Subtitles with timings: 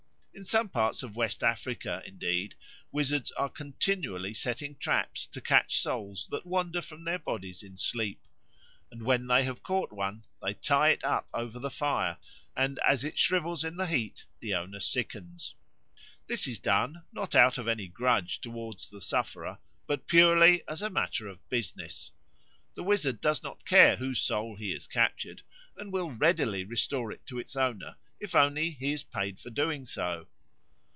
[0.33, 2.55] In some parts of West Africa, indeed,
[2.91, 8.25] wizards are continually setting traps to catch souls that wander from their bodies in sleep;
[8.89, 12.17] and when they have caught one, they tie it up over the fire,
[12.55, 15.53] and as it shrivels in the heat the owner sickens.
[16.25, 20.89] This is done, not out of any grudge towards the sufferer, but purely as a
[20.89, 22.09] matter of business.
[22.73, 25.43] The wizard does not care whose soul he has captured,
[25.77, 29.83] and will readily restore it to its owner, if only he is paid for doing
[29.83, 30.27] so.